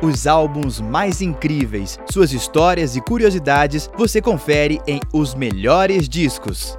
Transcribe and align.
Os 0.00 0.28
álbuns 0.28 0.80
mais 0.80 1.20
incríveis, 1.20 1.98
suas 2.08 2.32
histórias 2.32 2.94
e 2.94 3.00
curiosidades 3.00 3.90
você 3.98 4.22
confere 4.22 4.80
em 4.86 5.00
Os 5.12 5.34
Melhores 5.34 6.08
Discos. 6.08 6.78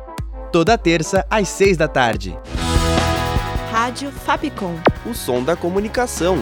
Toda 0.54 0.78
terça 0.78 1.26
às 1.30 1.50
seis 1.50 1.76
da 1.76 1.86
tarde. 1.86 2.40
Rádio 3.74 4.10
Fapcom. 4.10 4.74
O 5.06 5.14
som 5.14 5.44
da 5.44 5.58
comunicação. 5.58 6.38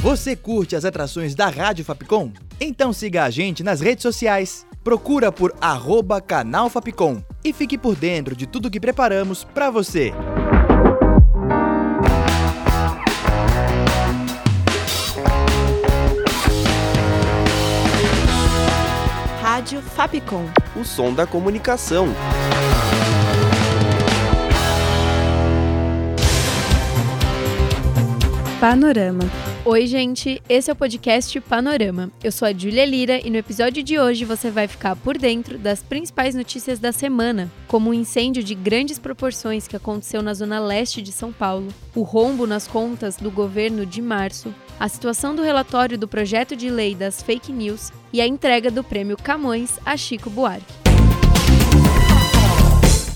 Você 0.00 0.34
curte 0.34 0.74
as 0.74 0.84
atrações 0.84 1.36
da 1.36 1.48
Rádio 1.48 1.84
Fapcom? 1.84 2.32
Então 2.60 2.92
siga 2.92 3.22
a 3.22 3.30
gente 3.30 3.62
nas 3.62 3.80
redes 3.80 4.02
sociais. 4.02 4.66
Procura 4.82 5.30
por 5.30 5.54
arroba 5.60 6.20
canal 6.20 6.68
Fapcom 6.68 7.22
e 7.44 7.52
fique 7.52 7.78
por 7.78 7.94
dentro 7.94 8.34
de 8.34 8.48
tudo 8.48 8.68
que 8.68 8.80
preparamos 8.80 9.44
para 9.44 9.70
você. 9.70 10.12
Rádio 19.52 19.82
Fapcom. 19.82 20.46
O 20.74 20.82
som 20.82 21.12
da 21.12 21.26
comunicação. 21.26 22.06
Panorama. 28.58 29.20
Oi, 29.64 29.86
gente, 29.86 30.42
esse 30.48 30.70
é 30.70 30.72
o 30.72 30.76
podcast 30.76 31.38
Panorama. 31.42 32.10
Eu 32.24 32.32
sou 32.32 32.48
a 32.48 32.52
Julia 32.54 32.86
Lira 32.86 33.20
e 33.22 33.28
no 33.28 33.36
episódio 33.36 33.82
de 33.82 33.98
hoje 33.98 34.24
você 34.24 34.50
vai 34.50 34.66
ficar 34.66 34.96
por 34.96 35.18
dentro 35.18 35.58
das 35.58 35.82
principais 35.82 36.34
notícias 36.34 36.78
da 36.78 36.90
semana, 36.90 37.50
como 37.68 37.90
o 37.90 37.92
um 37.92 37.94
incêndio 37.94 38.42
de 38.42 38.54
grandes 38.54 38.98
proporções 38.98 39.68
que 39.68 39.76
aconteceu 39.76 40.22
na 40.22 40.32
zona 40.32 40.60
leste 40.60 41.02
de 41.02 41.12
São 41.12 41.30
Paulo, 41.30 41.68
o 41.94 42.00
rombo 42.02 42.46
nas 42.46 42.66
contas 42.66 43.16
do 43.16 43.30
governo 43.30 43.84
de 43.84 44.00
março, 44.00 44.54
a 44.82 44.88
situação 44.88 45.32
do 45.32 45.44
relatório 45.44 45.96
do 45.96 46.08
projeto 46.08 46.56
de 46.56 46.68
lei 46.68 46.92
das 46.92 47.22
fake 47.22 47.52
news 47.52 47.92
e 48.12 48.20
a 48.20 48.26
entrega 48.26 48.68
do 48.68 48.82
prêmio 48.82 49.16
Camões 49.16 49.78
a 49.86 49.96
Chico 49.96 50.28
Buarque. 50.28 50.74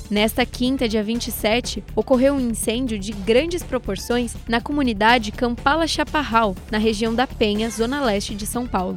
Nesta 0.09 0.47
quinta, 0.47 0.89
dia 0.89 1.03
27, 1.03 1.83
ocorreu 1.97 2.35
um 2.35 2.41
incêndio 2.41 2.97
de 2.97 3.11
grandes 3.11 3.65
proporções 3.65 4.37
na 4.49 4.61
comunidade 4.61 5.33
Campala 5.33 5.89
Chaparral, 5.89 6.55
na 6.71 6.79
região 6.79 7.13
da 7.13 7.27
Penha, 7.27 7.69
zona 7.69 8.01
leste 8.01 8.33
de 8.33 8.47
São 8.47 8.65
Paulo. 8.65 8.97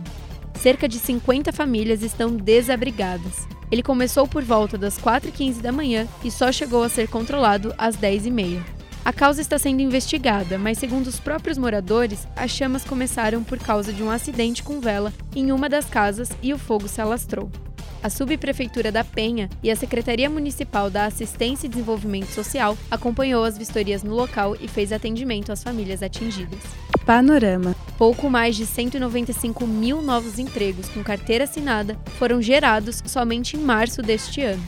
Cerca 0.54 0.88
de 0.88 1.00
50 1.00 1.52
famílias 1.52 2.04
estão 2.04 2.36
desabrigadas. 2.36 3.48
Ele 3.72 3.82
começou 3.82 4.28
por 4.28 4.44
volta 4.44 4.78
das 4.78 5.00
4h15 5.00 5.60
da 5.60 5.72
manhã 5.72 6.08
e 6.24 6.30
só 6.30 6.52
chegou 6.52 6.84
a 6.84 6.90
ser 6.90 7.08
controlado 7.08 7.74
às 7.80 7.98
10h30. 7.98 8.79
A 9.10 9.12
causa 9.12 9.42
está 9.42 9.58
sendo 9.58 9.82
investigada, 9.82 10.60
mas 10.60 10.78
segundo 10.78 11.08
os 11.08 11.20
próprios 11.20 11.58
moradores, 11.58 12.28
as 12.36 12.52
chamas 12.52 12.86
começaram 12.86 13.44
por 13.44 13.58
causa 13.58 13.92
de 13.92 14.04
um 14.04 14.12
acidente 14.12 14.62
com 14.62 14.80
vela 14.80 15.12
em 15.36 15.52
uma 15.52 15.68
das 15.68 15.86
casas 15.86 16.30
e 16.44 16.54
o 16.54 16.60
fogo 16.60 16.88
se 16.88 17.02
alastrou 17.02 17.50
a 18.04 18.10
Subprefeitura 18.10 18.92
da 18.92 19.04
Penha 19.04 19.50
e 19.64 19.72
a 19.72 19.76
Secretaria 19.76 20.30
Municipal 20.30 20.92
da 20.92 21.06
Assistência 21.06 21.66
e 21.66 21.70
Desenvolvimento 21.70 22.28
Social 22.28 22.78
acompanhou 22.90 23.44
as 23.44 23.58
vistorias 23.58 24.04
no 24.04 24.14
local 24.14 24.56
e 24.62 24.68
fez 24.68 24.94
atendimento 24.94 25.52
às 25.52 25.64
famílias 25.64 26.04
atingidas. 26.04 26.60
Panorama. 27.04 27.76
Pouco 27.98 28.30
mais 28.30 28.56
de 28.56 28.68
195 28.68 29.66
mil 29.66 30.04
novos 30.04 30.38
empregos 30.38 30.88
com 30.88 31.04
carteira 31.04 31.46
assinada 31.46 32.00
foram 32.20 32.40
gerados 32.40 33.02
somente 33.08 33.58
em 33.58 33.60
março 33.60 34.04
deste 34.04 34.42
ano. 34.42 34.64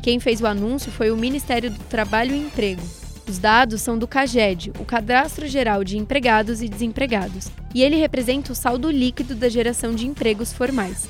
Quem 0.00 0.20
fez 0.20 0.40
o 0.40 0.46
anúncio 0.46 0.92
foi 0.92 1.10
o 1.10 1.16
Ministério 1.16 1.70
do 1.70 1.78
Trabalho 1.80 2.34
e 2.34 2.38
Emprego. 2.38 3.09
Os 3.30 3.38
dados 3.38 3.80
são 3.80 3.96
do 3.96 4.08
CAGED, 4.08 4.72
o 4.80 4.84
Cadastro 4.84 5.46
Geral 5.46 5.84
de 5.84 5.96
Empregados 5.96 6.60
e 6.60 6.68
Desempregados, 6.68 7.48
e 7.72 7.80
ele 7.80 7.94
representa 7.94 8.50
o 8.50 8.56
saldo 8.56 8.90
líquido 8.90 9.36
da 9.36 9.48
geração 9.48 9.94
de 9.94 10.04
empregos 10.04 10.52
formais. 10.52 11.08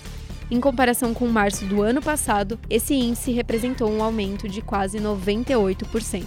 Em 0.51 0.61
comparação 0.61 1.15
com 1.15 1.27
março 1.29 1.65
do 1.65 1.81
ano 1.81 2.03
passado, 2.03 2.61
esse 2.69 2.93
índice 2.93 3.33
representou 3.33 3.91
um 3.91 4.03
aumento 4.03 4.51
de 4.51 4.61
quase 4.61 4.99
98%. 4.99 6.25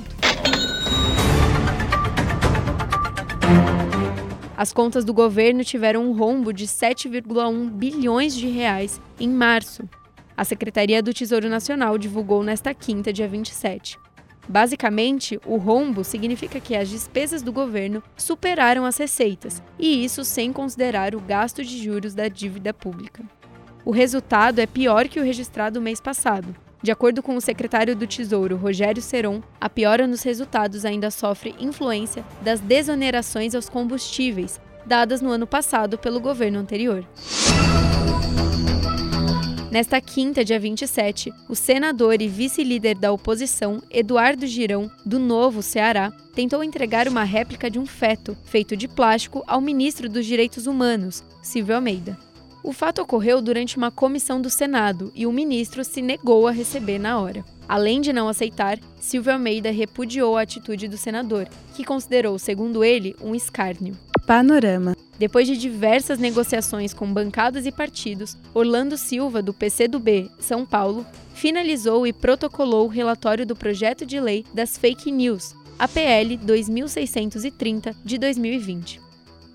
As 4.58 4.74
contas 4.74 5.06
do 5.06 5.14
governo 5.14 5.64
tiveram 5.64 6.10
um 6.10 6.18
rombo 6.18 6.52
de 6.52 6.66
7,1 6.66 7.70
bilhões 7.70 8.36
de 8.36 8.48
reais 8.48 9.00
em 9.20 9.30
março. 9.30 9.88
A 10.36 10.44
Secretaria 10.44 11.04
do 11.04 11.14
Tesouro 11.14 11.48
Nacional 11.48 12.00
divulgou 12.00 12.44
nesta 12.44 12.74
quinta, 12.74 13.14
dia 13.14 13.28
27. 13.28 14.02
Basicamente, 14.48 15.40
o 15.46 15.58
rombo 15.58 16.04
significa 16.04 16.60
que 16.60 16.76
as 16.76 16.90
despesas 16.90 17.42
do 17.42 17.52
governo 17.52 18.04
superaram 18.18 18.86
as 18.86 18.98
receitas, 18.98 19.62
e 19.80 20.04
isso 20.04 20.26
sem 20.26 20.52
considerar 20.52 21.16
o 21.16 21.22
gasto 21.22 21.64
de 21.64 21.82
juros 21.82 22.14
da 22.14 22.28
dívida 22.28 22.74
pública. 22.74 23.24
O 23.86 23.92
resultado 23.92 24.60
é 24.60 24.66
pior 24.66 25.08
que 25.08 25.20
o 25.20 25.24
registrado 25.24 25.82
mês 25.82 26.00
passado. 26.00 26.56
De 26.82 26.92
acordo 26.92 27.24
com 27.24 27.36
o 27.36 27.42
secretário 27.42 27.96
do 27.96 28.06
Tesouro, 28.06 28.58
Rogério 28.58 29.02
Seron, 29.02 29.42
a 29.60 29.70
piora 29.70 30.06
nos 30.06 30.22
resultados 30.24 30.84
ainda 30.84 31.10
sofre 31.10 31.56
influência 31.58 32.26
das 32.42 32.60
desonerações 32.60 33.56
aos 33.56 33.70
combustíveis, 33.70 34.60
dadas 34.86 35.22
no 35.22 35.32
ano 35.32 35.48
passado 35.48 35.98
pelo 35.98 36.20
governo 36.20 36.60
anterior. 36.60 37.06
Nesta 39.74 40.00
quinta, 40.00 40.46
dia 40.46 40.60
27, 40.60 41.34
o 41.50 41.56
senador 41.56 42.22
e 42.22 42.28
vice-líder 42.28 42.96
da 42.96 43.12
oposição, 43.12 43.82
Eduardo 43.90 44.46
Girão, 44.46 44.88
do 45.04 45.18
Novo 45.18 45.64
Ceará, 45.64 46.14
tentou 46.36 46.64
entregar 46.64 47.08
uma 47.08 47.24
réplica 47.24 47.72
de 47.72 47.80
um 47.80 47.86
feto 47.88 48.38
feito 48.44 48.78
de 48.78 48.88
plástico 48.88 49.44
ao 49.48 49.60
ministro 49.60 50.08
dos 50.08 50.28
Direitos 50.28 50.68
Humanos, 50.68 51.24
Silvio 51.42 51.74
Almeida. 51.74 52.16
O 52.64 52.72
fato 52.72 53.02
ocorreu 53.02 53.42
durante 53.42 53.76
uma 53.76 53.90
comissão 53.90 54.40
do 54.40 54.48
Senado 54.48 55.12
e 55.16 55.26
o 55.26 55.34
ministro 55.34 55.84
se 55.84 56.04
negou 56.04 56.48
a 56.48 56.52
receber 56.52 57.00
na 57.00 57.20
hora. 57.20 57.44
Além 57.68 58.00
de 58.00 58.14
não 58.14 58.30
aceitar, 58.30 58.78
Silvio 59.02 59.34
Almeida 59.34 59.72
repudiou 59.72 60.38
a 60.38 60.44
atitude 60.44 60.88
do 60.88 60.98
senador, 60.98 61.48
que 61.74 61.84
considerou, 61.84 62.38
segundo 62.38 62.84
ele, 62.84 63.16
um 63.20 63.34
escárnio. 63.34 63.98
Panorama. 64.28 64.96
Depois 65.24 65.48
de 65.48 65.56
diversas 65.56 66.20
negociações 66.20 66.94
com 66.94 67.14
bancadas 67.14 67.66
e 67.66 67.72
partidos, 67.72 68.36
Orlando 68.54 68.98
Silva, 68.98 69.42
do 69.42 69.54
PCdoB, 69.54 70.30
São 70.38 70.66
Paulo, 70.66 71.06
finalizou 71.34 72.06
e 72.06 72.12
protocolou 72.12 72.88
o 72.88 72.90
relatório 72.90 73.46
do 73.46 73.56
projeto 73.56 74.06
de 74.06 74.20
lei 74.20 74.46
das 74.54 74.78
fake 74.78 75.10
news, 75.10 75.56
APL 75.80 76.36
2630 76.42 77.96
de 78.04 78.18
2020. 78.18 79.00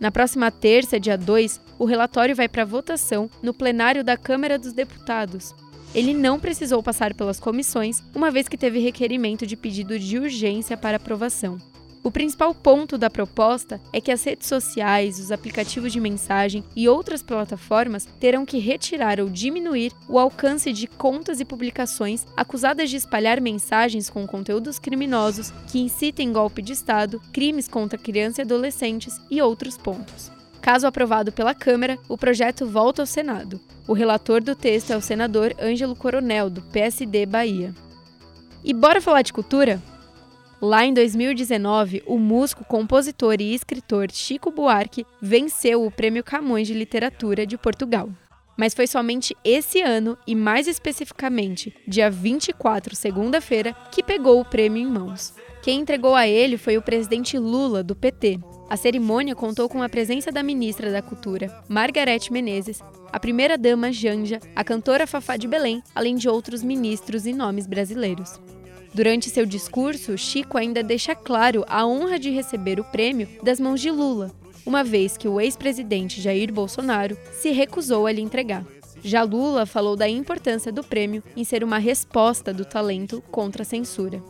Na 0.01 0.11
próxima 0.11 0.51
terça, 0.51 0.99
dia 0.99 1.19
2, 1.19 1.61
o 1.79 1.85
relatório 1.85 2.35
vai 2.35 2.49
para 2.49 2.65
votação 2.65 3.29
no 3.43 3.53
plenário 3.53 4.03
da 4.03 4.17
Câmara 4.17 4.59
dos 4.59 4.73
Deputados. 4.73 5.55
Ele 5.95 6.15
não 6.15 6.41
precisou 6.41 6.83
passar 6.83 7.13
pelas 7.13 7.39
comissões, 7.39 8.03
uma 8.15 8.31
vez 8.31 8.49
que 8.49 8.57
teve 8.57 8.79
requerimento 8.79 9.47
de 9.47 9.55
pedido 9.55 9.99
de 9.99 10.19
urgência 10.19 10.79
para 10.79 10.97
aprovação. 10.97 11.59
O 12.03 12.11
principal 12.11 12.55
ponto 12.55 12.97
da 12.97 13.11
proposta 13.11 13.81
é 13.93 14.01
que 14.01 14.13
as 14.13 14.23
redes 14.23 14.47
sociais, 14.47 15.19
os 15.19 15.33
aplicativos 15.33 15.93
de 15.93 16.01
mensagem 16.01 16.63
e 16.77 16.89
outras 16.89 17.23
plataformas 17.23 18.07
terão 18.21 18.47
que 18.47 18.59
retirar 18.59 19.21
ou 19.21 19.29
diminuir 19.29 19.93
o 20.09 20.19
alcance 20.19 20.73
de 20.73 20.87
contas 20.87 21.41
e 21.41 21.45
publicações 21.45 22.25
acusadas 22.37 22.89
de 22.89 22.97
espalhar 22.97 23.41
mensagens 23.41 24.09
com 24.09 24.27
conteúdos 24.27 24.79
criminosos 24.79 25.53
que 25.67 25.81
incitem 25.81 26.33
golpe 26.33 26.63
de 26.63 26.73
Estado, 26.73 27.21
crimes 27.33 27.67
contra 27.67 27.99
crianças 27.99 28.39
e 28.39 28.43
adolescentes 28.43 29.21
e 29.31 29.43
outros 29.43 29.77
pontos. 29.77 30.31
Caso 30.61 30.87
aprovado 30.87 31.33
pela 31.33 31.55
Câmara, 31.55 31.99
o 32.09 32.17
projeto 32.17 32.67
volta 32.67 33.03
ao 33.03 33.07
Senado. 33.07 33.61
O 33.87 33.93
relator 33.93 34.43
do 34.43 34.55
texto 34.55 34.93
é 34.93 34.97
o 34.97 35.01
senador 35.01 35.55
Ângelo 35.61 35.97
Coronel, 35.97 36.51
do 36.51 36.63
PSD 36.63 37.27
Bahia. 37.27 37.75
E 38.63 38.75
bora 38.75 39.01
falar 39.01 39.23
de 39.23 39.33
cultura? 39.33 39.83
Lá 40.61 40.85
em 40.85 40.93
2019, 40.93 42.03
o 42.05 42.19
músico, 42.19 42.65
compositor 42.65 43.37
e 43.39 43.55
escritor 43.55 44.11
Chico 44.11 44.51
Buarque 44.51 45.07
venceu 45.23 45.87
o 45.87 45.91
Prêmio 45.91 46.25
Camões 46.25 46.67
de 46.67 46.75
Literatura 46.75 47.47
de 47.47 47.57
Portugal. 47.57 48.09
Mas 48.57 48.75
foi 48.75 48.89
somente 48.89 49.37
esse 49.45 49.81
ano, 49.81 50.19
e 50.27 50.35
mais 50.35 50.67
especificamente, 50.67 51.73
dia 51.87 52.11
24, 52.11 52.97
segunda-feira, 52.97 53.73
que 53.93 54.03
pegou 54.03 54.41
o 54.41 54.45
prêmio 54.45 54.83
em 54.83 54.91
mãos. 54.91 55.33
Quem 55.63 55.81
entregou 55.81 56.17
a 56.17 56.27
ele 56.27 56.57
foi 56.57 56.77
o 56.77 56.83
presidente 56.83 57.39
Lula, 57.39 57.85
do 57.85 57.95
PT. 57.95 58.41
A 58.69 58.77
cerimônia 58.77 59.37
contou 59.37 59.69
com 59.69 59.81
a 59.81 59.89
presença 59.89 60.33
da 60.33 60.43
ministra 60.43 60.91
da 60.91 61.01
Cultura, 61.01 61.63
Margarete 61.69 62.33
Menezes, 62.33 62.81
a 63.13 63.21
primeira-dama 63.21 63.93
Janja, 63.93 64.41
a 64.57 64.65
cantora 64.65 65.07
Fafá 65.07 65.37
de 65.37 65.47
Belém, 65.47 65.81
além 65.95 66.17
de 66.17 66.29
outros 66.29 66.65
ministros 66.65 67.27
e 67.27 67.33
nomes 67.33 67.67
brasileiros. 67.67 68.41
Durante 68.99 69.31
seu 69.31 69.47
discurso, 69.47 70.19
Chico 70.19 70.59
ainda 70.59 70.83
deixa 70.83 71.15
claro 71.15 71.65
a 71.69 71.87
honra 71.87 72.19
de 72.19 72.31
receber 72.31 72.81
o 72.81 72.85
prêmio 72.85 73.29
das 73.45 73.61
mãos 73.61 73.81
de 73.81 73.93
Lula, 73.93 74.33
uma 74.67 74.83
vez 74.83 75.17
que 75.17 75.29
o 75.29 75.41
ex-presidente 75.41 76.21
Jair 76.21 76.53
Bolsonaro 76.53 77.17
se 77.31 77.53
recusou 77.53 78.09
a 78.09 78.13
lhe 78.13 78.21
entregar. 78.21 78.65
Já 79.01 79.23
Lula 79.23 79.67
falou 79.67 79.95
da 79.95 80.09
importância 80.09 80.73
do 80.73 80.83
prêmio 80.83 81.23
em 81.37 81.45
ser 81.45 81.63
uma 81.63 81.79
resposta 81.79 82.53
do 82.53 82.65
talento 82.65 83.23
contra 83.31 83.63
a 83.63 83.65
censura. 83.65 84.21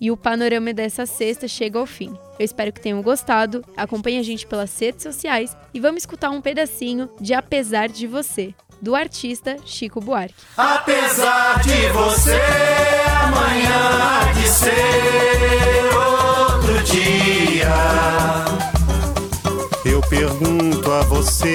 E 0.00 0.12
o 0.12 0.16
panorama 0.16 0.72
dessa 0.72 1.04
sexta 1.04 1.48
chega 1.48 1.76
ao 1.76 1.86
fim. 1.86 2.16
Eu 2.38 2.44
espero 2.44 2.72
que 2.72 2.80
tenham 2.80 3.02
gostado. 3.02 3.64
Acompanhe 3.76 4.20
a 4.20 4.22
gente 4.22 4.46
pelas 4.46 4.78
redes 4.78 5.02
sociais 5.02 5.56
e 5.74 5.80
vamos 5.80 6.02
escutar 6.02 6.30
um 6.30 6.40
pedacinho 6.40 7.10
de 7.20 7.34
Apesar 7.34 7.88
de 7.88 8.06
Você, 8.06 8.54
do 8.80 8.94
artista 8.94 9.56
Chico 9.64 10.00
Buarque. 10.00 10.34
Apesar 10.56 11.60
de 11.62 11.88
você, 11.88 12.40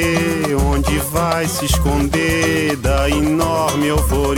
você 0.02 0.56
onde 0.56 0.98
vai 1.12 1.48
se 1.48 1.66
esconder 1.66 2.76
da 2.78 3.10
enorme 3.10 3.88
euforia. 3.88 4.32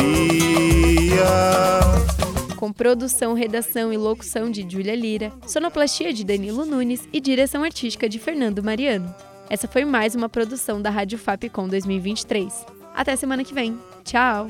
Com 2.57 2.71
produção, 2.71 3.33
redação 3.33 3.92
e 3.94 3.98
locução 3.98 4.51
de 4.51 4.68
Júlia 4.69 4.95
Lira, 4.95 5.31
sonoplastia 5.48 6.13
de 6.13 6.24
Danilo 6.24 6.65
Nunes 6.65 7.07
e 7.12 7.19
direção 7.19 7.63
artística 7.63 8.10
de 8.10 8.19
Fernando 8.19 8.63
Mariano. 8.63 9.13
Essa 9.50 9.68
foi 9.68 9.86
mais 9.86 10.15
uma 10.15 10.27
produção 10.27 10.81
da 10.81 10.89
Rádio 10.89 11.18
Fapcom 11.18 11.68
2023. 11.68 12.66
Até 12.94 13.16
semana 13.16 13.44
que 13.44 13.54
vem. 13.54 13.77
Tchau! 14.04 14.50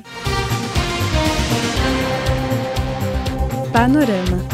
Panorama. 3.72 4.53